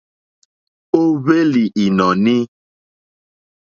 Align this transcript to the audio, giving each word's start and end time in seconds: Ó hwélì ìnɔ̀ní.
Ó 0.99 1.03
hwélì 1.23 1.63
ìnɔ̀ní. 1.83 2.35